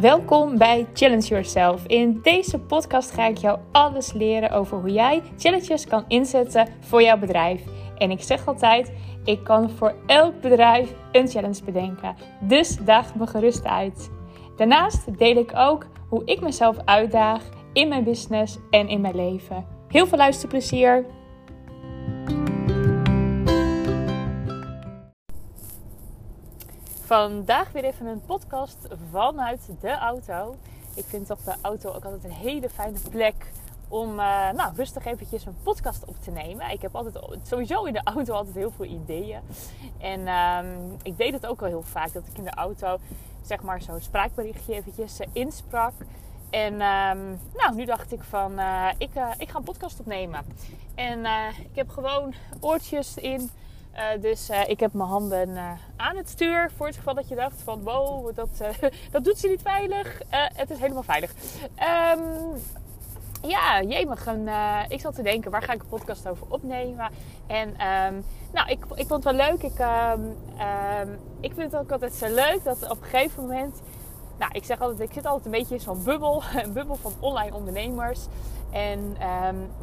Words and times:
Welkom 0.00 0.58
bij 0.58 0.86
Challenge 0.94 1.26
Yourself. 1.26 1.86
In 1.86 2.20
deze 2.22 2.58
podcast 2.58 3.10
ga 3.10 3.26
ik 3.26 3.36
jou 3.36 3.58
alles 3.72 4.12
leren 4.12 4.50
over 4.50 4.78
hoe 4.78 4.92
jij 4.92 5.22
challenges 5.38 5.86
kan 5.86 6.04
inzetten 6.08 6.68
voor 6.80 7.02
jouw 7.02 7.18
bedrijf. 7.18 7.62
En 7.96 8.10
ik 8.10 8.22
zeg 8.22 8.46
altijd, 8.46 8.92
ik 9.24 9.44
kan 9.44 9.70
voor 9.70 9.94
elk 10.06 10.40
bedrijf 10.40 10.94
een 11.12 11.28
challenge 11.28 11.64
bedenken. 11.64 12.16
Dus 12.40 12.76
daag 12.76 13.14
me 13.14 13.26
gerust 13.26 13.64
uit. 13.64 14.10
Daarnaast 14.56 15.18
deel 15.18 15.36
ik 15.36 15.52
ook 15.54 15.86
hoe 16.08 16.22
ik 16.24 16.40
mezelf 16.40 16.76
uitdaag 16.84 17.42
in 17.72 17.88
mijn 17.88 18.04
business 18.04 18.58
en 18.70 18.88
in 18.88 19.00
mijn 19.00 19.16
leven. 19.16 19.66
Heel 19.88 20.06
veel 20.06 20.18
luisterplezier! 20.18 21.06
Vandaag 27.10 27.72
weer 27.72 27.84
even 27.84 28.06
een 28.06 28.22
podcast 28.26 28.88
vanuit 29.10 29.68
de 29.80 29.98
auto. 29.98 30.56
Ik 30.94 31.04
vind 31.04 31.30
op 31.30 31.44
de 31.44 31.54
auto 31.60 31.88
ook 31.92 32.04
altijd 32.04 32.24
een 32.24 32.30
hele 32.30 32.68
fijne 32.68 32.98
plek 33.10 33.52
om 33.88 34.10
uh, 34.10 34.50
nou, 34.50 34.74
rustig 34.74 35.04
eventjes 35.04 35.46
een 35.46 35.56
podcast 35.62 36.04
op 36.04 36.14
te 36.22 36.30
nemen. 36.30 36.70
Ik 36.70 36.82
heb 36.82 36.94
altijd 36.94 37.18
sowieso 37.42 37.84
in 37.84 37.92
de 37.92 38.00
auto 38.04 38.34
altijd 38.34 38.54
heel 38.54 38.70
veel 38.70 38.84
ideeën. 38.84 39.40
En 39.98 40.28
um, 40.28 40.96
ik 41.02 41.16
deed 41.16 41.32
het 41.32 41.46
ook 41.46 41.60
wel 41.60 41.68
heel 41.68 41.82
vaak 41.82 42.12
dat 42.12 42.26
ik 42.26 42.38
in 42.38 42.44
de 42.44 42.54
auto 42.54 42.98
zeg 43.44 43.62
maar 43.62 43.82
zo'n 43.82 44.00
spraakberichtje 44.00 44.74
eventjes 44.74 45.20
uh, 45.20 45.26
insprak. 45.32 45.92
En 46.50 46.72
um, 46.72 47.40
nou, 47.56 47.74
nu 47.74 47.84
dacht 47.84 48.12
ik 48.12 48.22
van 48.22 48.58
uh, 48.58 48.88
ik, 48.98 49.10
ik 49.38 49.48
ga 49.48 49.58
een 49.58 49.64
podcast 49.64 50.00
opnemen. 50.00 50.44
En 50.94 51.24
ik 51.56 51.74
heb 51.76 51.88
gewoon 51.88 52.34
oortjes 52.60 53.16
in 53.16 53.50
uh, 53.94 54.22
dus 54.22 54.50
uh, 54.50 54.68
ik 54.68 54.80
heb 54.80 54.92
mijn 54.92 55.08
handen 55.08 55.48
uh, 55.48 55.70
aan 55.96 56.16
het 56.16 56.28
stuur. 56.28 56.70
Voor 56.76 56.86
het 56.86 56.96
geval 56.96 57.14
dat 57.14 57.28
je 57.28 57.34
dacht 57.34 57.62
van 57.62 57.82
wow, 57.82 58.34
dat, 58.34 58.48
dat 59.12 59.24
doet 59.24 59.38
ze 59.38 59.48
niet 59.48 59.62
veilig. 59.62 60.22
het 60.30 60.70
is 60.70 60.78
helemaal 60.78 61.02
veilig. 61.02 61.32
Um, 62.16 62.60
ja, 63.42 63.82
jemig. 63.82 64.26
En, 64.26 64.48
ik 64.88 65.00
zat 65.00 65.14
te 65.14 65.22
denken, 65.22 65.50
waar 65.50 65.62
ga 65.62 65.72
ik 65.72 65.80
een 65.80 65.88
podcast 65.88 66.28
over 66.28 66.46
opnemen? 66.48 67.10
En 67.46 67.68
um, 67.68 68.24
nou, 68.52 68.68
ik, 68.68 68.84
ik 68.94 69.06
vond 69.06 69.24
het 69.24 69.36
wel 69.36 69.48
leuk. 69.48 69.62
Ik, 69.62 69.78
um, 69.78 71.18
ik 71.40 71.52
vind 71.54 71.72
het 71.72 71.80
ook 71.80 71.92
altijd 71.92 72.14
zo 72.14 72.26
leuk 72.26 72.60
dat 72.64 72.90
op 72.90 73.02
een 73.02 73.08
gegeven 73.08 73.42
moment... 73.42 73.80
Nou, 74.38 74.52
ik 74.54 74.64
zeg 74.64 74.80
altijd, 74.80 75.00
ik 75.00 75.14
zit 75.14 75.26
altijd 75.26 75.44
een 75.44 75.50
beetje 75.50 75.74
in 75.74 75.80
zo'n 75.80 76.02
bubbel. 76.02 76.42
Een 76.64 76.72
bubbel 76.72 76.96
van 76.96 77.12
online 77.20 77.56
ondernemers. 77.56 78.26
En 78.70 79.12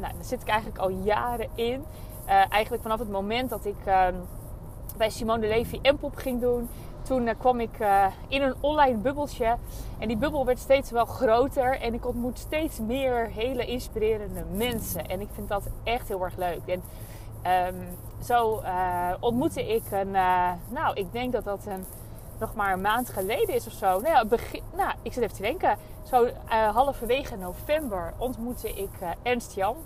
nou, 0.00 0.12
daar 0.14 0.24
zit 0.24 0.40
ik 0.40 0.48
eigenlijk 0.48 0.78
al 0.78 0.88
jaren 0.88 1.48
in. 1.54 1.84
Uh, 2.28 2.52
eigenlijk 2.52 2.82
vanaf 2.82 2.98
het 2.98 3.10
moment 3.10 3.50
dat 3.50 3.64
ik 3.64 3.76
uh, 3.86 4.06
bij 4.96 5.10
Simone 5.10 5.40
de 5.40 5.46
Levy 5.46 5.78
Empop 5.82 6.16
ging 6.16 6.40
doen, 6.40 6.68
toen 7.02 7.26
uh, 7.26 7.32
kwam 7.38 7.60
ik 7.60 7.78
eh, 7.78 8.06
in 8.28 8.42
een 8.42 8.54
online 8.60 8.96
bubbeltje. 8.96 9.56
En 9.98 10.08
die 10.08 10.16
bubbel 10.16 10.44
werd 10.44 10.58
steeds 10.58 10.90
wel 10.90 11.04
groter. 11.04 11.80
En 11.80 11.94
ik 11.94 12.06
ontmoet 12.06 12.38
steeds 12.38 12.78
meer 12.78 13.30
hele 13.30 13.66
inspirerende 13.66 14.44
mensen. 14.52 15.06
En 15.06 15.20
ik 15.20 15.28
vind 15.32 15.48
dat 15.48 15.62
echt 15.84 16.08
heel 16.08 16.24
erg 16.24 16.36
leuk. 16.36 16.60
En 16.66 16.82
um, 17.74 17.88
zo 18.24 18.62
ontmoette 19.20 19.74
ik 19.74 19.82
een, 19.90 20.10
nou, 20.68 20.94
ik 20.94 21.12
denk 21.12 21.32
dat 21.32 21.44
dat 21.44 21.66
een, 21.66 21.84
nog 22.38 22.54
maar 22.54 22.72
een 22.72 22.80
maand 22.80 23.08
geleden 23.08 23.54
is 23.54 23.66
of 23.66 23.72
zo. 23.72 23.86
Nou, 23.86 24.14
ja, 24.14 24.24
begin, 24.24 24.62
nou 24.76 24.92
ik 25.02 25.12
zit 25.12 25.22
even 25.22 25.36
te 25.36 25.42
denken. 25.42 25.76
Zo 26.02 26.28
halverwege 26.72 27.36
november 27.36 28.12
ontmoette 28.16 28.72
ik 28.72 28.90
Ernst 29.22 29.54
Jan. 29.54 29.76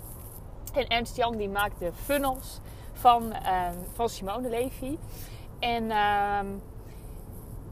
En 0.73 0.87
Ernst 0.87 1.15
Jan 1.15 1.37
die 1.37 1.49
maakte 1.49 1.91
funnels 1.93 2.59
van, 2.93 3.23
uh, 3.23 3.67
van 3.93 4.09
Simone 4.09 4.49
Levy. 4.49 4.97
En 5.59 5.83
uh, 5.83 6.39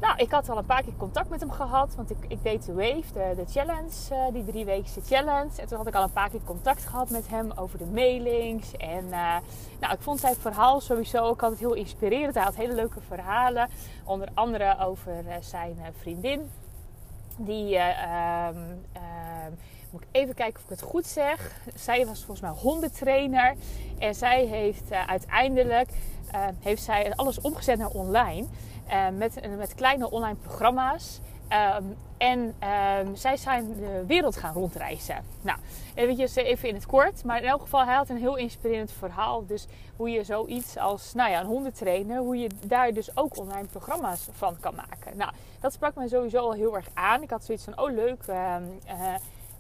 nou, 0.01 0.15
ik 0.17 0.31
had 0.31 0.49
al 0.49 0.57
een 0.57 0.65
paar 0.65 0.83
keer 0.83 0.95
contact 0.97 1.29
met 1.29 1.39
hem 1.39 1.51
gehad. 1.51 1.95
Want 1.95 2.11
ik, 2.11 2.17
ik 2.27 2.43
deed 2.43 2.65
de 2.65 2.73
Wave, 2.73 3.35
de, 3.35 3.45
challenge, 3.49 3.91
uh, 4.11 4.33
die 4.33 4.45
drieweekse 4.45 5.01
challenge. 5.01 5.61
En 5.61 5.67
toen 5.67 5.77
had 5.77 5.87
ik 5.87 5.95
al 5.95 6.03
een 6.03 6.11
paar 6.11 6.29
keer 6.29 6.43
contact 6.45 6.85
gehad 6.85 7.09
met 7.09 7.27
hem 7.27 7.51
over 7.55 7.77
de 7.77 7.85
mailings. 7.85 8.77
En 8.77 9.05
uh, 9.05 9.35
nou, 9.79 9.93
ik 9.93 10.01
vond 10.01 10.19
zijn 10.19 10.35
verhaal 10.35 10.79
sowieso 10.79 11.17
ook 11.17 11.41
altijd 11.41 11.59
heel 11.59 11.73
inspirerend. 11.73 12.33
Hij 12.33 12.43
had 12.43 12.55
hele 12.55 12.73
leuke 12.73 13.01
verhalen. 13.01 13.69
Onder 14.05 14.29
andere 14.33 14.77
over 14.79 15.23
uh, 15.25 15.33
zijn 15.39 15.77
vriendin. 15.99 16.51
Die 17.37 17.77
ehm, 17.77 18.57
ehm, 18.91 19.51
moet 19.91 20.01
ik 20.01 20.07
even 20.11 20.35
kijken 20.35 20.57
of 20.57 20.63
ik 20.63 20.69
het 20.69 20.89
goed 20.89 21.05
zeg. 21.05 21.61
Zij 21.75 22.05
was 22.05 22.17
volgens 22.23 22.41
mij 22.41 22.49
hondentrainer. 22.49 23.55
En 23.99 24.15
zij 24.15 24.45
heeft 24.45 24.91
uh, 24.91 25.07
uiteindelijk 25.07 25.89
uh, 26.33 26.47
heeft 26.59 26.83
zij 26.83 27.13
alles 27.15 27.41
omgezet 27.41 27.77
naar 27.77 27.89
online. 27.89 28.47
Uh, 28.87 29.07
met, 29.17 29.57
met 29.57 29.75
kleine 29.75 30.11
online 30.11 30.35
programma's. 30.35 31.19
Um, 31.77 31.97
en 32.17 32.55
um, 32.99 33.15
zij 33.15 33.37
zijn 33.37 33.75
de 33.79 34.03
wereld 34.07 34.37
gaan 34.37 34.53
rondreizen. 34.53 35.25
Nou, 35.41 35.57
eventjes 35.93 36.35
even 36.35 36.69
in 36.69 36.75
het 36.75 36.85
kort. 36.85 37.23
Maar 37.23 37.41
in 37.41 37.49
elk 37.49 37.61
geval, 37.61 37.85
hij 37.85 37.95
had 37.95 38.09
een 38.09 38.17
heel 38.17 38.35
inspirerend 38.35 38.91
verhaal. 38.91 39.45
Dus 39.45 39.67
hoe 39.95 40.09
je 40.09 40.23
zoiets 40.23 40.77
als 40.77 41.13
nou 41.13 41.29
ja, 41.29 41.39
een 41.39 41.45
hondentrainer, 41.45 42.17
hoe 42.17 42.37
je 42.37 42.49
daar 42.65 42.93
dus 42.93 43.17
ook 43.17 43.37
online 43.37 43.67
programma's 43.67 44.27
van 44.31 44.59
kan 44.59 44.75
maken. 44.75 45.17
Nou, 45.17 45.31
dat 45.59 45.73
sprak 45.73 45.95
mij 45.95 46.07
sowieso 46.07 46.37
al 46.37 46.53
heel 46.53 46.75
erg 46.75 46.87
aan. 46.93 47.21
Ik 47.21 47.29
had 47.29 47.43
zoiets 47.43 47.63
van, 47.63 47.79
oh 47.79 47.91
leuk, 47.91 48.23
uh, 48.29 48.55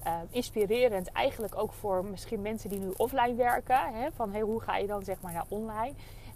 uh, 0.07 0.13
inspirerend. 0.29 1.11
Eigenlijk 1.11 1.57
ook 1.57 1.73
voor 1.73 2.05
misschien 2.05 2.41
mensen 2.41 2.69
die 2.69 2.79
nu 2.79 2.91
offline 2.97 3.35
werken. 3.35 3.93
Hè, 3.93 4.07
van 4.11 4.31
hey, 4.31 4.41
hoe 4.41 4.61
ga 4.61 4.77
je 4.77 4.87
dan 4.87 5.03
zeg 5.03 5.21
maar 5.21 5.33
naar 5.33 5.45
online? 5.49 5.93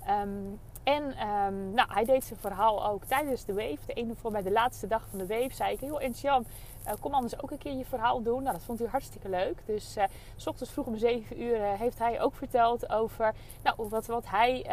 Um, 0.10 0.60
en 0.86 1.04
um, 1.28 1.74
nou, 1.74 1.94
hij 1.94 2.06
deed 2.06 2.24
zijn 2.24 2.40
verhaal 2.40 2.88
ook 2.88 3.06
tijdens 3.06 3.46
de 3.46 3.54
Wave. 3.54 3.78
De 3.86 3.94
ene 3.94 4.16
voor 4.16 4.32
bij 4.32 4.42
de 4.42 4.52
laatste 4.52 4.88
dag 4.88 5.08
van 5.10 5.20
de 5.20 5.28
Wave 5.28 5.54
zei 5.54 5.74
ik... 5.74 5.82
joh, 5.82 6.14
Jan, 6.14 6.46
uh, 6.88 6.94
kom 7.00 7.14
anders 7.14 7.42
ook 7.44 7.52
een 7.52 7.58
keer 7.58 7.74
je 7.74 7.86
verhaal 7.86 8.22
doen. 8.22 8.42
Nou, 8.42 8.54
dat 8.56 8.64
vond 8.64 8.80
hij 8.80 8.88
hartstikke 8.88 9.30
leuk. 9.30 9.58
Dus 9.66 9.98
uh, 9.98 10.04
s 10.36 10.48
ochtends 10.48 10.74
vroeg 10.74 10.86
om 10.86 10.98
7 10.98 11.42
uur 11.42 11.58
uh, 11.58 11.74
heeft 11.74 12.00
hij 12.00 12.22
ook 12.22 12.36
verteld 12.36 12.90
over... 12.90 13.34
Nou, 13.64 13.90
wat, 13.90 14.06
wat 14.06 14.26
hij, 14.28 14.66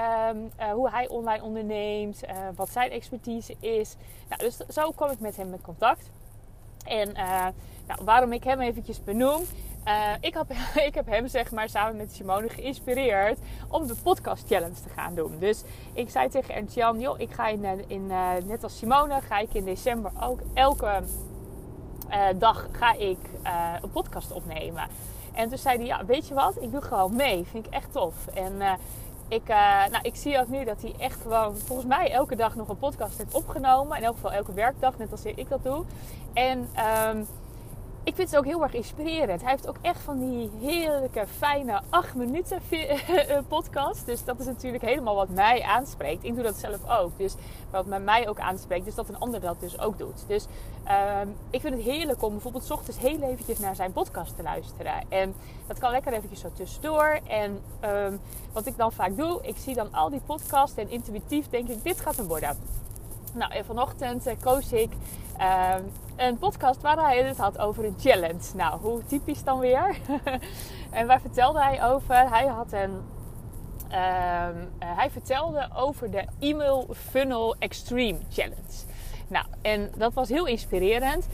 hoe 0.73 0.91
hij 0.91 1.09
online 1.09 1.43
onderneemt. 1.43 2.21
wat 2.55 2.69
zijn 2.69 2.91
expertise 2.91 3.57
is. 3.61 3.97
Nou, 4.29 4.41
dus 4.43 4.57
zo 4.57 4.91
kwam 4.91 5.11
ik 5.11 5.21
met 5.21 5.37
hem 5.37 5.53
in 5.53 5.61
contact. 5.61 6.11
En 6.85 7.13
nou, 7.87 8.05
waarom 8.05 8.33
ik 8.33 8.45
hem 8.45 8.61
eventjes 8.61 9.05
benoem. 9.05 9.43
Uh, 9.87 10.13
ik, 10.21 10.35
heb, 10.35 10.51
ik 10.89 10.95
heb 10.95 11.07
hem 11.07 11.29
zeg 11.29 11.51
maar 11.51 11.69
samen 11.69 11.97
met 11.97 12.13
Simone 12.13 12.49
geïnspireerd 12.49 13.39
om 13.69 13.87
de 13.87 13.95
podcast 14.03 14.47
challenge 14.47 14.75
te 14.83 14.89
gaan 14.97 15.15
doen. 15.15 15.39
Dus 15.39 15.63
ik 15.93 16.11
zei 16.11 16.29
tegen 16.29 16.55
Ernst 16.55 16.75
Jan, 16.75 17.01
joh, 17.01 17.21
ik 17.21 17.33
ga 17.33 17.49
in, 17.49 17.65
in 17.87 18.03
uh, 18.09 18.31
net 18.45 18.63
als 18.63 18.79
Simone, 18.79 19.21
ga 19.21 19.39
ik 19.39 19.55
in 19.55 19.65
december 19.65 20.11
ook 20.21 20.41
elke 20.55 21.03
dag 22.39 22.69
ga 22.73 22.93
ik 22.93 23.19
een 23.83 23.91
podcast 23.91 24.33
opnemen. 24.33 24.89
En 25.35 25.49
toen 25.49 25.59
zei 25.59 25.77
hij, 25.77 25.87
ja, 25.87 26.05
weet 26.05 26.29
je 26.29 26.35
wat, 26.35 26.63
ik 26.63 26.73
doe 26.73 26.83
gewoon 26.83 27.17
mee. 27.17 27.45
Vind 27.45 27.67
ik 27.67 27.73
echt 27.73 27.93
tof. 27.93 28.27
En 28.35 28.79
ik, 29.35 29.49
nou, 29.91 30.03
ik 30.03 30.17
zie 30.17 30.41
ook 30.41 30.49
nu 30.49 30.65
dat 30.65 30.83
hij 30.83 30.95
echt 30.99 31.21
gewoon, 31.21 31.57
volgens 31.57 31.89
mij, 31.89 32.11
elke 32.11 32.37
dag 32.37 32.55
nog 32.55 32.69
een 32.69 32.79
podcast 32.79 33.19
heeft 33.19 33.35
opgenomen. 33.35 33.97
In 33.97 34.05
elk 34.05 34.15
geval 34.15 34.33
elke 34.33 34.53
werkdag, 34.53 34.99
net 34.99 35.11
als 35.11 35.25
ik 35.25 35.49
dat 35.49 35.63
doe. 35.63 35.85
En... 36.33 36.69
Um, 37.09 37.27
ik 38.05 38.15
vind 38.15 38.31
het 38.31 38.39
ook 38.39 38.45
heel 38.45 38.63
erg 38.63 38.75
inspirerend. 38.75 39.41
Hij 39.41 39.51
heeft 39.51 39.69
ook 39.69 39.77
echt 39.81 40.01
van 40.01 40.19
die 40.19 40.51
heerlijke, 40.61 41.27
fijne 41.39 41.81
8 41.89 42.15
minuten 42.15 42.61
eh, 42.71 43.39
podcast. 43.49 44.07
Dus 44.07 44.25
dat 44.25 44.41
is 44.41 44.47
natuurlijk 44.47 44.85
helemaal 44.85 45.15
wat 45.15 45.29
mij 45.29 45.63
aanspreekt. 45.63 46.25
Ik 46.25 46.35
doe 46.35 46.43
dat 46.43 46.57
zelf 46.57 46.89
ook. 46.89 47.19
Dus 47.19 47.35
wat 47.71 47.87
mij 47.87 48.29
ook 48.29 48.39
aanspreekt, 48.39 48.87
is 48.87 48.95
dat 48.95 49.09
een 49.09 49.19
ander 49.19 49.41
dat 49.41 49.61
dus 49.61 49.79
ook 49.79 49.99
doet. 49.99 50.25
Dus 50.27 50.47
um, 51.23 51.37
ik 51.51 51.61
vind 51.61 51.75
het 51.75 51.83
heerlijk 51.83 52.23
om 52.23 52.33
bijvoorbeeld 52.33 52.71
ochtends 52.71 52.99
heel 52.99 53.21
eventjes 53.21 53.59
naar 53.59 53.77
zijn 53.77 53.93
podcast 53.93 54.37
te 54.37 54.43
luisteren. 54.43 55.05
En 55.09 55.35
dat 55.67 55.79
kan 55.79 55.91
lekker 55.91 56.13
eventjes 56.13 56.41
zo 56.41 56.51
tussendoor. 56.55 57.21
En 57.29 57.61
um, 57.85 58.21
wat 58.53 58.67
ik 58.67 58.77
dan 58.77 58.93
vaak 58.93 59.17
doe, 59.17 59.41
ik 59.43 59.57
zie 59.57 59.75
dan 59.75 59.93
al 59.93 60.11
die 60.11 60.23
podcasts 60.27 60.77
en 60.77 60.91
intuïtief 60.91 61.49
denk 61.49 61.69
ik, 61.69 61.85
dit 61.85 62.01
gaat 62.01 62.17
hem 62.17 62.27
worden. 62.27 62.57
Nou, 63.33 63.53
en 63.53 63.65
vanochtend 63.65 64.27
uh, 64.27 64.33
koos 64.41 64.73
ik 64.73 64.91
uh, 65.41 65.75
een 66.17 66.39
podcast 66.39 66.81
waar 66.81 66.97
hij 66.97 67.23
het 67.23 67.37
had 67.37 67.59
over 67.59 67.85
een 67.85 67.97
challenge. 67.99 68.57
Nou, 68.57 68.81
hoe 68.81 69.05
typisch 69.05 69.45
dan 69.45 69.59
weer? 69.59 69.97
en 70.91 71.07
waar 71.07 71.21
vertelde 71.21 71.63
hij 71.63 71.85
over? 71.85 72.31
Hij 72.31 72.47
had 72.47 72.73
een. 72.73 73.01
Uh, 73.91 74.49
hij 74.79 75.11
vertelde 75.11 75.69
over 75.75 76.11
de 76.11 76.25
e-mail 76.39 76.87
funnel 77.11 77.57
extreme 77.59 78.19
challenge. 78.31 78.85
Nou, 79.29 79.47
en 79.63 79.93
dat 79.97 80.13
was 80.13 80.29
heel 80.29 80.47
inspirerend. 80.47 81.27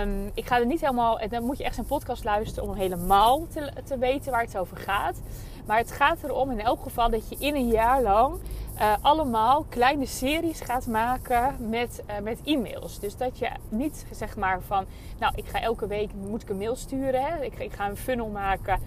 Um, 0.00 0.30
ik 0.34 0.46
ga 0.46 0.58
er 0.58 0.66
niet 0.66 0.80
helemaal. 0.80 1.28
Dan 1.28 1.44
moet 1.44 1.58
je 1.58 1.64
echt 1.64 1.74
zijn 1.74 1.86
podcast 1.86 2.24
luisteren 2.24 2.68
om 2.68 2.74
helemaal 2.74 3.46
te, 3.46 3.72
te 3.84 3.98
weten 3.98 4.30
waar 4.30 4.42
het 4.42 4.58
over 4.58 4.76
gaat. 4.76 5.20
Maar 5.66 5.78
het 5.78 5.92
gaat 5.92 6.22
erom 6.22 6.50
in 6.50 6.60
elk 6.60 6.82
geval 6.82 7.10
dat 7.10 7.28
je 7.28 7.36
in 7.38 7.54
een 7.54 7.68
jaar 7.68 8.02
lang 8.02 8.38
uh, 8.80 8.94
allemaal 9.00 9.66
kleine 9.68 10.06
series 10.06 10.60
gaat 10.60 10.86
maken 10.86 11.68
met, 11.68 12.02
uh, 12.10 12.18
met 12.18 12.40
e-mails. 12.44 12.98
Dus 12.98 13.16
dat 13.16 13.38
je 13.38 13.50
niet 13.68 14.06
zeg 14.12 14.36
maar 14.36 14.60
van, 14.62 14.84
nou 15.18 15.32
ik 15.36 15.46
ga 15.46 15.60
elke 15.60 15.86
week 15.86 16.10
moet 16.14 16.42
ik 16.42 16.48
een 16.48 16.58
mail 16.58 16.76
sturen. 16.76 17.24
Hè? 17.24 17.42
Ik, 17.44 17.58
ik 17.58 17.72
ga 17.72 17.88
een 17.88 17.96
funnel 17.96 18.28
maken. 18.28 18.80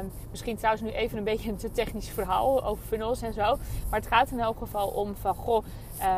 Um, 0.00 0.10
misschien 0.30 0.56
trouwens 0.56 0.84
nu 0.84 0.90
even 0.90 1.18
een 1.18 1.24
beetje 1.24 1.50
een 1.50 1.56
te 1.56 1.70
technisch 1.70 2.08
verhaal 2.08 2.64
over 2.64 2.84
funnels 2.84 3.22
en 3.22 3.32
zo. 3.32 3.58
Maar 3.90 4.00
het 4.00 4.08
gaat 4.08 4.30
in 4.30 4.40
elk 4.40 4.58
geval 4.58 4.88
om 4.88 5.14
van, 5.20 5.34
goh, 5.34 5.64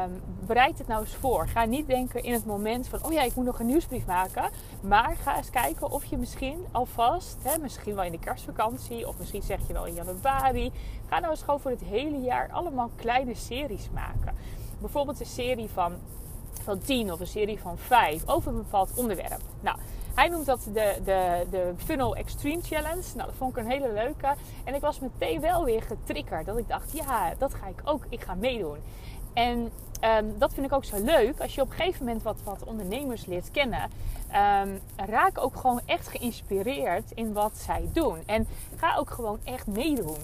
um, 0.04 0.22
bereid 0.46 0.78
het 0.78 0.86
nou 0.86 1.00
eens 1.00 1.14
voor. 1.14 1.48
Ga 1.48 1.64
niet 1.64 1.86
denken 1.86 2.22
in 2.22 2.32
het 2.32 2.46
moment 2.46 2.88
van, 2.88 3.04
oh 3.04 3.12
ja, 3.12 3.22
ik 3.22 3.34
moet 3.34 3.44
nog 3.44 3.60
een 3.60 3.66
nieuwsbrief 3.66 4.06
maken. 4.06 4.50
Maar 4.80 5.16
ga 5.22 5.36
eens 5.36 5.50
kijken 5.50 5.90
of 5.90 6.04
je 6.04 6.16
misschien 6.16 6.66
alvast, 6.72 7.36
hè, 7.42 7.58
misschien 7.58 7.94
wel 7.94 8.04
in 8.04 8.12
de 8.12 8.18
kerstvakantie 8.18 9.08
of 9.08 9.18
misschien 9.18 9.42
zeg 9.42 9.66
je 9.66 9.72
wel 9.72 9.86
in 9.86 9.94
januari. 9.94 10.03
Ga 11.08 11.18
nou 11.18 11.30
eens 11.30 11.42
gewoon 11.42 11.60
voor 11.60 11.70
het 11.70 11.80
hele 11.80 12.20
jaar 12.20 12.48
allemaal 12.52 12.90
kleine 12.96 13.34
series 13.34 13.88
maken. 13.92 14.34
Bijvoorbeeld 14.80 15.20
een 15.20 15.26
serie 15.26 15.68
van, 15.68 15.92
van 16.62 16.78
10 16.78 17.12
of 17.12 17.20
een 17.20 17.26
serie 17.26 17.58
van 17.60 17.78
5 17.78 18.28
over 18.28 18.50
een 18.50 18.56
bepaald 18.56 18.90
onderwerp. 18.94 19.40
Nou, 19.60 19.78
hij 20.14 20.28
noemt 20.28 20.46
dat 20.46 20.68
de, 20.72 21.00
de, 21.04 21.46
de 21.50 21.72
Funnel 21.76 22.16
Extreme 22.16 22.62
Challenge. 22.62 23.02
Nou, 23.14 23.26
dat 23.28 23.34
vond 23.36 23.56
ik 23.56 23.64
een 23.64 23.70
hele 23.70 23.92
leuke. 23.92 24.34
En 24.64 24.74
ik 24.74 24.80
was 24.80 24.98
meteen 25.00 25.40
wel 25.40 25.64
weer 25.64 25.82
getriggerd. 25.82 26.46
Dat 26.46 26.58
ik 26.58 26.68
dacht, 26.68 26.92
ja, 26.92 27.34
dat 27.38 27.54
ga 27.54 27.66
ik 27.66 27.80
ook. 27.84 28.06
Ik 28.08 28.20
ga 28.20 28.34
meedoen. 28.34 28.78
En 29.34 29.70
um, 30.00 30.38
dat 30.38 30.54
vind 30.54 30.66
ik 30.66 30.72
ook 30.72 30.84
zo 30.84 31.04
leuk. 31.04 31.40
Als 31.40 31.54
je 31.54 31.60
op 31.60 31.70
een 31.70 31.76
gegeven 31.76 32.04
moment 32.04 32.22
wat, 32.22 32.36
wat 32.44 32.64
ondernemers 32.64 33.26
leert 33.26 33.50
kennen, 33.50 33.82
um, 33.82 34.80
raak 34.96 35.38
ook 35.38 35.56
gewoon 35.56 35.80
echt 35.86 36.08
geïnspireerd 36.08 37.10
in 37.14 37.32
wat 37.32 37.52
zij 37.56 37.88
doen. 37.92 38.18
En 38.26 38.46
ga 38.76 38.96
ook 38.96 39.10
gewoon 39.10 39.38
echt 39.44 39.66
meedoen. 39.66 40.16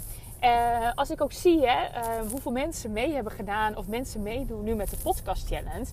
Uh, 0.45 0.91
als 0.95 1.11
ik 1.11 1.21
ook 1.21 1.33
zie 1.33 1.67
hè, 1.67 1.89
uh, 1.89 2.31
hoeveel 2.31 2.53
mensen 2.53 2.93
mee 2.93 3.13
hebben 3.13 3.33
gedaan 3.33 3.77
of 3.77 3.87
mensen 3.87 4.23
meedoen 4.23 4.65
nu 4.65 4.75
met 4.75 4.91
de 4.91 4.97
podcast 4.97 5.47
challenge, 5.47 5.87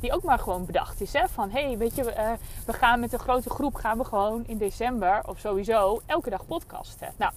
die 0.00 0.12
ook 0.12 0.22
maar 0.22 0.38
gewoon 0.38 0.66
bedacht 0.66 1.00
is. 1.00 1.12
Hè, 1.12 1.28
van 1.28 1.50
hey, 1.50 1.78
weet 1.78 1.94
je, 1.94 2.02
uh, 2.02 2.30
we 2.66 2.72
gaan 2.72 3.00
met 3.00 3.12
een 3.12 3.18
grote 3.18 3.50
groep 3.50 3.74
gaan 3.74 3.98
we 3.98 4.04
gewoon 4.04 4.44
in 4.46 4.58
december 4.58 5.20
of 5.26 5.38
sowieso 5.38 6.00
elke 6.06 6.30
dag 6.30 6.46
podcasten. 6.46 7.12
Nou, 7.16 7.32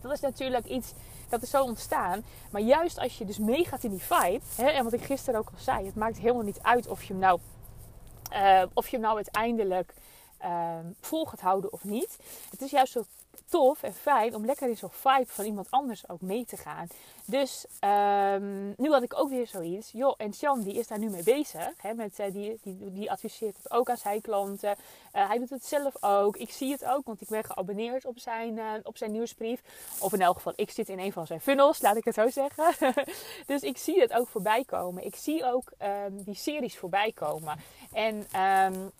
dat 0.00 0.12
is 0.12 0.20
natuurlijk 0.20 0.66
iets 0.66 0.92
dat 1.28 1.42
is 1.42 1.50
zo 1.50 1.62
ontstaan. 1.62 2.24
Maar 2.50 2.60
juist 2.60 2.98
als 2.98 3.18
je 3.18 3.24
dus 3.24 3.38
meegaat 3.38 3.84
in 3.84 3.90
die 3.90 4.02
vibe, 4.02 4.40
hè, 4.56 4.66
en 4.66 4.84
wat 4.84 4.92
ik 4.92 5.04
gisteren 5.04 5.40
ook 5.40 5.48
al 5.48 5.60
zei, 5.60 5.86
het 5.86 5.94
maakt 5.94 6.18
helemaal 6.18 6.42
niet 6.42 6.62
uit 6.62 6.88
of 6.88 7.02
je 7.02 7.12
hem 7.12 7.22
nou, 7.22 7.40
of 8.74 8.88
je 8.88 8.96
hem 8.96 9.04
nou 9.04 9.16
uiteindelijk 9.16 9.94
vol 11.00 11.24
gaat 11.24 11.40
houden 11.40 11.72
of 11.72 11.84
niet. 11.84 12.18
Het 12.50 12.60
is 12.62 12.70
juist 12.70 12.92
zo 12.92 13.04
tof 13.48 13.82
en 13.82 13.94
fijn 13.94 14.34
om 14.34 14.44
lekker 14.44 14.68
in 14.68 14.76
zo'n 14.76 14.90
vibe 14.90 15.26
van 15.26 15.44
iemand 15.44 15.70
anders 15.70 16.08
ook 16.08 16.20
mee 16.20 16.44
te 16.44 16.56
gaan. 16.56 16.86
Dus 17.24 17.66
um, 17.80 18.74
nu 18.76 18.90
had 18.90 19.02
ik 19.02 19.18
ook 19.18 19.28
weer 19.28 19.46
zoiets. 19.46 19.90
Joh, 19.92 20.14
en 20.16 20.34
Sjan 20.34 20.62
die 20.62 20.74
is 20.74 20.86
daar 20.86 20.98
nu 20.98 21.10
mee 21.10 21.22
bezig. 21.22 21.72
Hè, 21.76 21.94
met, 21.94 22.18
uh, 22.18 22.26
die, 22.32 22.58
die, 22.62 22.92
die 22.92 23.10
adviseert 23.10 23.56
het 23.56 23.70
ook 23.70 23.90
aan 23.90 23.96
zijn 23.96 24.20
klanten. 24.20 24.76
Uh, 25.14 25.28
hij 25.28 25.38
doet 25.38 25.50
het 25.50 25.64
zelf 25.64 25.94
ook. 26.00 26.36
Ik 26.36 26.50
zie 26.50 26.72
het 26.72 26.84
ook, 26.84 27.06
want 27.06 27.20
ik 27.20 27.28
ben 27.28 27.44
geabonneerd 27.44 28.04
op 28.04 28.18
zijn, 28.18 28.56
uh, 28.56 28.72
op 28.82 28.96
zijn 28.96 29.12
nieuwsbrief. 29.12 29.62
Of 30.00 30.12
in 30.12 30.20
elk 30.20 30.36
geval, 30.36 30.52
ik 30.56 30.70
zit 30.70 30.88
in 30.88 30.98
een 30.98 31.12
van 31.12 31.26
zijn 31.26 31.40
funnels, 31.40 31.80
laat 31.80 31.96
ik 31.96 32.04
het 32.04 32.14
zo 32.14 32.28
zeggen. 32.28 32.94
dus 33.46 33.62
ik 33.62 33.78
zie 33.78 34.00
het 34.00 34.12
ook 34.12 34.28
voorbij 34.28 34.64
komen. 34.64 35.04
Ik 35.04 35.16
zie 35.16 35.44
ook 35.44 35.72
um, 35.82 36.22
die 36.22 36.34
series 36.34 36.78
voorbij 36.78 37.12
komen. 37.12 37.60
En 37.92 38.40
um, 38.40 38.92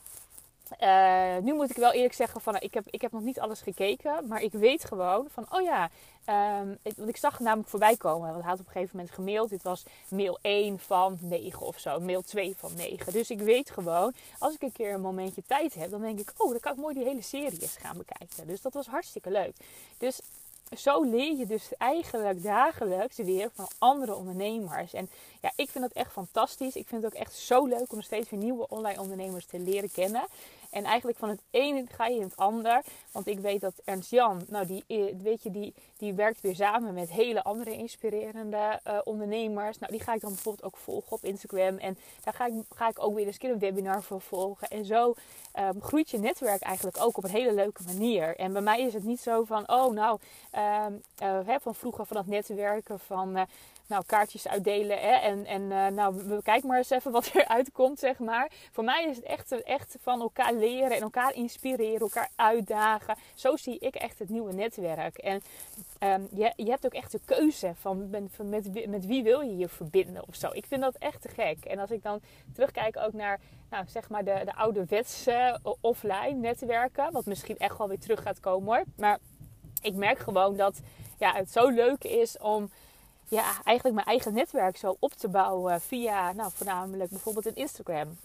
uh, 0.81 1.37
nu 1.43 1.55
moet 1.55 1.71
ik 1.71 1.77
wel 1.77 1.93
eerlijk 1.93 2.15
zeggen 2.15 2.41
van 2.41 2.57
ik 2.57 2.75
heb, 2.75 2.85
ik 2.91 3.01
heb 3.01 3.13
nog 3.13 3.23
niet 3.23 3.41
alles 3.41 3.61
gekeken. 3.61 4.27
Maar 4.27 4.43
ik 4.43 4.53
weet 4.53 4.85
gewoon 4.85 5.27
van 5.31 5.47
oh 5.51 5.63
ja. 5.63 5.91
Um, 6.61 6.79
want 6.97 7.09
ik 7.09 7.17
zag 7.17 7.41
namelijk 7.41 7.69
voorbij 7.69 7.97
komen. 7.97 8.29
Want 8.29 8.41
hij 8.41 8.51
had 8.51 8.61
op 8.61 8.67
een 8.67 8.73
gegeven 8.73 8.97
moment 8.97 9.15
gemaild. 9.15 9.51
Dit 9.51 9.63
was 9.63 9.85
mail 10.09 10.39
1 10.43 10.79
van 10.79 11.19
9 11.21 11.67
of 11.67 11.79
zo. 11.79 12.01
Mail 12.01 12.23
2 12.23 12.55
van 12.57 12.75
9. 12.77 13.13
Dus 13.13 13.31
ik 13.31 13.41
weet 13.41 13.71
gewoon. 13.71 14.13
Als 14.39 14.55
ik 14.55 14.63
een 14.63 14.73
keer 14.73 14.95
een 14.95 15.01
momentje 15.01 15.43
tijd 15.47 15.75
heb. 15.75 15.91
Dan 15.91 16.01
denk 16.01 16.21
ik 16.21 16.33
oh 16.37 16.51
dan 16.51 16.61
kan 16.61 16.73
ik 16.73 16.79
mooi 16.79 16.95
die 16.95 17.05
hele 17.05 17.23
serie 17.23 17.61
eens 17.61 17.77
gaan 17.77 17.97
bekijken. 17.97 18.47
Dus 18.47 18.61
dat 18.61 18.75
was 18.75 18.87
hartstikke 18.87 19.31
leuk. 19.31 19.57
Dus 19.99 20.21
zo 20.77 21.03
leer 21.03 21.37
je 21.37 21.47
dus 21.47 21.69
eigenlijk 21.79 22.43
dagelijks 22.43 23.17
weer 23.17 23.51
van 23.55 23.69
andere 23.79 24.15
ondernemers. 24.15 24.93
En 24.93 25.11
ja, 25.41 25.53
ik 25.57 25.71
vind 25.71 25.85
dat 25.85 25.93
echt 25.93 26.13
fantastisch. 26.13 26.77
Ik 26.77 26.87
vind 26.89 27.03
het 27.03 27.13
ook 27.13 27.21
echt 27.21 27.35
zo 27.35 27.67
leuk 27.67 27.93
om 27.93 28.03
steeds 28.03 28.31
weer 28.31 28.41
nieuwe 28.41 28.69
online 28.69 29.01
ondernemers 29.01 29.47
te 29.47 29.59
leren 29.59 29.91
kennen. 29.91 30.23
En 30.71 30.85
eigenlijk 30.85 31.19
van 31.19 31.29
het 31.29 31.43
ene 31.51 31.85
ga 31.89 32.07
je 32.07 32.17
in 32.17 32.23
het 32.23 32.37
ander. 32.37 32.83
Want 33.13 33.27
ik 33.27 33.39
weet 33.39 33.61
dat 33.61 33.75
Ernst 33.85 34.11
Jan, 34.11 34.43
nou 34.49 34.67
die, 34.67 34.85
eh, 34.87 35.15
weet 35.23 35.43
je, 35.43 35.51
die, 35.51 35.75
die 35.97 36.15
werkt 36.15 36.41
weer 36.41 36.55
samen 36.55 36.95
met 36.95 37.11
hele 37.11 37.43
andere 37.43 37.73
inspirerende 37.73 38.81
uh, 38.87 38.99
ondernemers. 39.05 39.79
Nou, 39.79 39.93
die 39.93 40.01
ga 40.01 40.15
ik 40.15 40.21
dan 40.21 40.31
bijvoorbeeld 40.33 40.65
ook 40.65 40.77
volgen 40.77 41.13
op 41.13 41.25
Instagram. 41.25 41.77
En 41.77 41.99
daar 42.25 42.35
ga 42.35 42.47
ik, 42.47 42.53
ga 42.75 42.89
ik 42.89 43.03
ook 43.03 43.15
weer 43.15 43.27
eens 43.27 43.37
een 43.39 43.51
een 43.51 43.59
webinar 43.59 44.03
voor 44.03 44.21
volgen. 44.21 44.69
En 44.69 44.85
zo 44.85 45.15
um, 45.59 45.83
groeit 45.83 46.11
je 46.11 46.19
netwerk 46.19 46.63
eigenlijk 46.63 46.97
ook 47.01 47.17
op 47.17 47.25
een 47.25 47.31
hele 47.31 47.55
leuke 47.55 47.83
manier. 47.83 48.37
En 48.37 48.53
bij 48.53 48.63
mij 48.63 48.81
is 48.81 48.95
het 48.95 49.05
niet 49.05 49.21
zo 49.21 49.45
van, 49.45 49.69
oh 49.69 49.93
nou, 49.93 50.19
um, 50.87 51.03
uh, 51.23 51.47
hè, 51.47 51.61
van 51.61 51.75
vroeger 51.75 52.07
van 52.07 52.17
dat 52.17 52.27
netwerken 52.27 52.99
van... 53.01 53.47
nou, 53.89 54.03
kaartjes 54.07 54.49
uitdelen. 54.49 54.99
Hè? 54.99 55.13
En, 55.13 55.47
en 55.47 55.63
uh, 55.63 55.87
nou, 55.87 56.15
we 56.15 56.43
kijken 56.43 56.69
maar 56.69 56.79
eens 56.79 56.91
even 56.91 57.13
wat 57.13 57.31
er 57.35 57.49
uitkomt, 57.49 57.99
zeg 57.99 58.19
maar. 58.19 58.51
Voor 58.71 58.85
mij 58.85 59.05
is 59.05 59.17
het 59.17 59.25
echt, 59.25 59.63
echt 59.63 59.97
van 60.01 60.21
elkaar 60.21 60.55
leren 60.55 60.97
en 60.97 61.03
elkaar 61.03 61.35
inspireren, 61.35 62.01
elkaar 62.01 62.29
uitdagen. 62.37 63.17
Zo 63.35 63.57
zie 63.57 63.79
ik 63.79 63.95
echt 63.95 64.19
het 64.19 64.29
nieuwe 64.29 64.53
netwerk. 64.53 65.17
En 65.17 65.43
um, 66.01 66.29
je, 66.35 66.53
je 66.57 66.71
hebt 66.71 66.87
ook 66.87 66.95
echt 66.95 67.13
de 67.13 67.21
keuze 67.25 67.73
van, 67.81 68.29
van 68.31 68.49
met, 68.49 68.89
met 68.89 69.07
wie 69.07 69.23
wil 69.23 69.41
je 69.41 69.57
je 69.57 69.69
verbinden 69.69 70.29
of 70.29 70.35
zo. 70.35 70.49
Ik 70.53 70.67
vind 70.67 70.81
dat 70.81 70.97
echt 70.97 71.23
te 71.23 71.29
gek. 71.29 71.65
En 71.65 71.79
als 71.79 71.91
ik 71.91 72.03
dan 72.03 72.21
terugkijk 72.53 72.97
ook 72.97 73.13
naar, 73.13 73.41
nou, 73.71 73.85
zeg 73.89 74.09
maar 74.09 74.25
de, 74.25 74.41
de 74.45 74.55
ouderwetse 74.55 75.61
uh, 75.65 75.73
offline 75.81 76.35
netwerken. 76.35 77.13
Wat 77.13 77.27
misschien 77.27 77.59
echt 77.59 77.79
wel 77.79 77.89
weer 77.89 77.99
terug 77.99 78.23
gaat 78.23 78.41
komen 78.41 78.75
hoor. 78.77 78.85
Maar 78.97 79.19
ik 79.83 79.95
merk 79.95 80.19
gewoon 80.19 80.57
dat 80.57 80.81
ja, 81.19 81.33
het 81.35 81.51
zo 81.51 81.69
leuk 81.69 82.05
is 82.05 82.39
om 82.39 82.71
ja, 83.29 83.45
eigenlijk 83.65 83.95
mijn 83.95 84.07
eigen 84.07 84.35
netwerk 84.35 84.77
zo 84.77 84.97
op 84.99 85.13
te 85.13 85.29
bouwen 85.29 85.81
via, 85.81 86.33
nou, 86.33 86.51
voornamelijk 86.55 87.11
bijvoorbeeld 87.11 87.47
een 87.47 87.55
Instagram. 87.55 88.19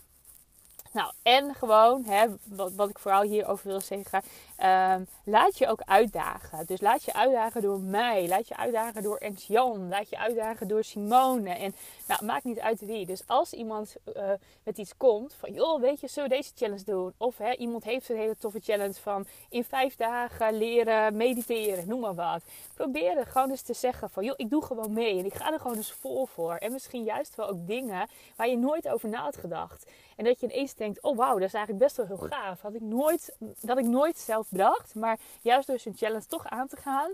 Nou, 0.92 1.12
en 1.22 1.56
gewoon, 1.56 2.04
hè, 2.06 2.28
wat, 2.44 2.74
wat 2.74 2.90
ik 2.90 3.00
vooral 3.00 3.22
hierover 3.22 3.68
wil 3.68 3.82
zeggen, 3.82 4.22
um, 4.60 5.08
laat 5.24 5.58
je 5.58 5.68
ook 5.68 5.82
uitdagen. 5.86 6.66
Dus 6.66 6.82
laat 6.82 7.04
je 7.04 7.14
uitdagen 7.14 7.62
door 7.62 7.80
mij, 7.80 8.28
laat 8.28 8.48
je 8.48 8.58
uitdagen 8.58 9.04
door 9.04 9.18
Ernst 9.18 9.48
Jan, 9.48 9.90
laat 9.90 10.10
je 10.10 10.18
uitdagen 10.18 10.68
door 10.68 10.84
Simone. 10.84 11.50
En 11.50 11.76
nou, 12.08 12.26
maakt 12.26 12.44
niet 12.44 12.60
uit 12.60 12.80
wie. 12.80 13.06
Dus 13.06 13.24
als 13.28 13.54
iemand 13.54 13.96
uh, 14.18 14.30
met 14.64 14.78
iets 14.78 14.98
komt 14.98 15.34
van, 15.34 15.54
joh, 15.54 15.82
weet 15.82 16.00
je, 16.00 16.08
zullen 16.08 16.30
we 16.30 16.36
deze 16.36 16.52
challenge 16.56 16.84
doen? 16.84 17.14
Of 17.18 17.38
hè, 17.38 17.56
iemand 17.56 17.84
heeft 17.84 18.10
een 18.10 18.18
hele 18.18 18.38
toffe 18.38 18.60
challenge 18.60 19.02
van 19.02 19.26
in 19.50 19.64
vijf 19.64 19.96
dagen 19.96 20.58
leren 20.58 21.18
mediteren, 21.18 21.88
noem 21.88 22.00
maar 22.00 22.16
wat. 22.16 22.44
Probeer 22.74 23.18
er 23.18 23.26
gewoon 23.26 23.50
eens 23.50 23.62
te 23.62 23.74
zeggen 23.74 24.10
van, 24.10 24.24
joh, 24.24 24.34
ik 24.38 24.50
doe 24.50 24.64
gewoon 24.64 24.94
mee 24.94 25.20
en 25.20 25.26
ik 25.26 25.34
ga 25.34 25.54
er 25.54 25.60
gewoon 25.60 25.78
eens 25.78 25.92
vol 25.92 26.26
voor. 26.26 26.56
En 26.56 26.72
misschien 26.72 27.04
juist 27.04 27.36
wel 27.36 27.48
ook 27.48 27.68
dingen 27.68 28.08
waar 28.36 28.48
je 28.48 28.58
nooit 28.58 28.90
over 28.90 29.10
na 29.10 29.22
had 29.22 29.38
gedacht. 29.38 29.86
En 30.16 30.24
dat 30.26 30.40
je 30.40 30.52
ineens 30.52 30.76
denkt, 30.76 31.02
oh 31.02 31.18
wauw, 31.18 31.33
dat 31.33 31.48
is 31.48 31.54
eigenlijk 31.54 31.83
best 31.83 31.98
wel 31.98 32.06
heel 32.06 32.28
gaaf. 32.30 32.62
Had 32.62 32.74
ik 32.74 32.81
nooit, 32.81 33.36
dat 33.62 33.78
ik 33.78 33.86
nooit 33.86 34.18
zelf 34.18 34.48
Maar 34.94 35.19
juist 35.42 35.68
door 35.68 35.80
zo'n 35.80 35.98
challenge 35.98 36.26
toch 36.26 36.48
aan 36.48 36.68
te 36.68 36.78
gaan. 36.78 37.12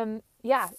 Um, 0.00 0.22
ja, 0.40 0.70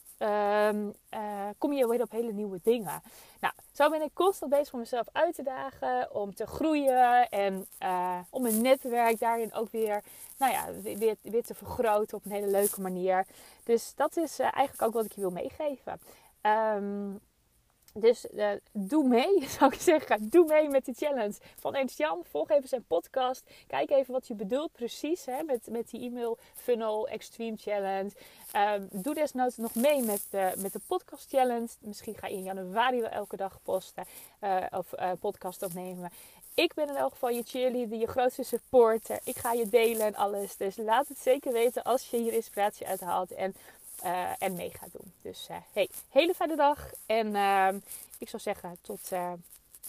um, 0.69 0.93
uh, 1.13 1.50
kom 1.57 1.74
je 1.74 1.88
weer 1.88 2.01
op 2.01 2.12
hele 2.12 2.31
nieuwe 2.31 2.60
dingen. 2.63 3.01
Nou, 3.39 3.53
zo 3.72 3.89
ben 3.89 4.01
ik 4.01 4.13
constant 4.13 4.51
bezig 4.51 4.74
om 4.74 4.79
mezelf 4.79 5.07
uit 5.12 5.36
te 5.36 5.43
dagen, 5.43 6.15
om 6.15 6.36
te 6.36 6.48
groeien 6.48 7.29
en 7.29 7.67
uh, 7.84 8.19
om 8.29 8.41
mijn 8.41 8.62
netwerk 8.62 9.19
daarin 9.19 9.53
ook 9.53 9.69
weer, 9.72 10.03
nou 10.38 10.51
ja, 10.51 10.65
weer, 10.98 11.15
weer 11.22 11.43
te 11.43 11.53
vergroten 11.55 12.17
op 12.17 12.25
een 12.25 12.31
hele 12.31 12.51
leuke 12.51 12.81
manier. 12.81 13.25
Dus 13.63 13.93
dat 13.96 14.17
is 14.17 14.39
uh, 14.39 14.46
eigenlijk 14.53 14.81
ook 14.81 14.93
wat 14.93 15.05
ik 15.05 15.12
je 15.12 15.22
wil 15.22 15.31
meegeven. 15.31 16.00
Um, 16.41 17.19
dus 17.99 18.25
uh, 18.33 18.49
doe 18.71 19.07
mee, 19.07 19.47
zou 19.59 19.73
ik 19.73 19.79
zeggen. 19.79 20.29
Doe 20.29 20.45
mee 20.45 20.69
met 20.69 20.85
de 20.85 20.93
challenge 20.93 21.35
van 21.59 21.75
Ernst 21.75 21.97
Jan. 21.97 22.23
Volg 22.29 22.49
even 22.49 22.69
zijn 22.69 22.85
podcast. 22.87 23.43
Kijk 23.67 23.89
even 23.89 24.13
wat 24.13 24.27
je 24.27 24.35
bedoelt 24.35 24.71
precies 24.71 25.25
hè, 25.25 25.43
met, 25.43 25.67
met 25.69 25.89
die 25.89 26.01
e-mail 26.01 26.37
funnel 26.53 27.07
extreme 27.07 27.57
challenge. 27.57 28.11
Um, 28.55 28.87
doe 28.91 29.13
desnoods 29.13 29.57
nog 29.57 29.75
mee 29.75 30.01
met 30.01 30.21
de, 30.29 30.53
met 30.57 30.73
de 30.73 30.81
podcast 30.87 31.29
challenge. 31.29 31.67
Misschien 31.79 32.15
ga 32.15 32.27
je 32.27 32.35
in 32.35 32.43
januari 32.43 33.01
wel 33.01 33.09
elke 33.09 33.37
dag 33.37 33.59
posten 33.63 34.05
uh, 34.41 34.63
of 34.71 34.93
uh, 34.99 35.11
podcast 35.19 35.63
opnemen. 35.63 36.11
Ik 36.53 36.73
ben 36.73 36.87
in 36.87 36.95
elk 36.95 37.11
geval 37.11 37.29
je 37.29 37.43
cheerleader, 37.43 37.97
je 37.97 38.07
grootste 38.07 38.43
supporter. 38.43 39.19
Ik 39.23 39.37
ga 39.37 39.53
je 39.53 39.69
delen 39.69 40.05
en 40.05 40.15
alles. 40.15 40.57
Dus 40.57 40.77
laat 40.77 41.07
het 41.07 41.19
zeker 41.19 41.51
weten 41.51 41.83
als 41.83 42.09
je 42.09 42.17
hier 42.17 42.33
inspiratie 42.33 42.87
uit 42.87 42.99
haalt. 42.99 43.31
En 43.31 43.55
uh, 44.05 44.29
en 44.39 44.53
mee 44.53 44.71
gaat 44.79 44.91
doen. 44.91 45.13
Dus 45.21 45.47
uh, 45.51 45.57
hey, 45.73 45.89
hele 46.09 46.33
fijne 46.33 46.55
dag. 46.55 46.91
En 47.05 47.27
uh, 47.27 47.67
ik 48.17 48.29
zou 48.29 48.41
zeggen 48.41 48.77
tot 48.81 49.11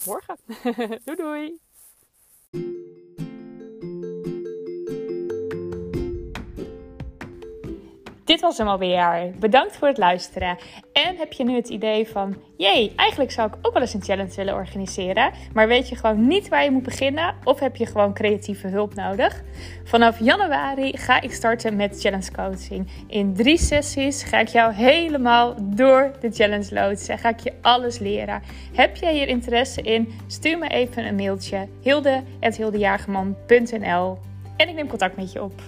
morgen. 0.05 0.37
doei 1.05 1.17
doei. 1.17 1.59
Dit 8.23 8.41
was 8.41 8.57
hem 8.57 8.67
alweer. 8.67 9.33
Bedankt 9.39 9.75
voor 9.75 9.87
het 9.87 9.97
luisteren. 9.97 10.57
Heb 11.19 11.33
je 11.33 11.43
nu 11.43 11.55
het 11.55 11.69
idee 11.69 12.07
van, 12.07 12.35
jee, 12.57 12.93
eigenlijk 12.95 13.31
zou 13.31 13.47
ik 13.47 13.53
ook 13.61 13.73
wel 13.73 13.81
eens 13.81 13.93
een 13.93 14.03
challenge 14.03 14.35
willen 14.35 14.53
organiseren, 14.53 15.31
maar 15.53 15.67
weet 15.67 15.89
je 15.89 15.95
gewoon 15.95 16.27
niet 16.27 16.47
waar 16.47 16.63
je 16.63 16.71
moet 16.71 16.83
beginnen 16.83 17.35
of 17.43 17.59
heb 17.59 17.75
je 17.75 17.85
gewoon 17.85 18.13
creatieve 18.13 18.67
hulp 18.67 18.93
nodig? 18.93 19.43
Vanaf 19.83 20.19
januari 20.19 20.97
ga 20.97 21.21
ik 21.21 21.31
starten 21.31 21.75
met 21.75 22.01
challenge 22.01 22.31
coaching. 22.31 22.87
In 23.07 23.33
drie 23.33 23.57
sessies 23.57 24.23
ga 24.23 24.39
ik 24.39 24.47
jou 24.47 24.73
helemaal 24.73 25.55
door 25.59 26.11
de 26.19 26.31
challenge 26.31 26.73
loodsen. 26.73 27.17
Ga 27.17 27.29
ik 27.29 27.39
je 27.39 27.53
alles 27.61 27.99
leren. 27.99 28.41
Heb 28.73 28.95
jij 28.95 29.13
hier 29.13 29.27
interesse 29.27 29.81
in? 29.81 30.13
Stuur 30.27 30.57
me 30.57 30.67
even 30.67 31.05
een 31.05 31.15
mailtje 31.15 31.67
hilde.hildejagerman.nl 31.81 34.17
en 34.57 34.69
ik 34.69 34.75
neem 34.75 34.87
contact 34.87 35.15
met 35.15 35.31
je 35.31 35.43
op. 35.43 35.61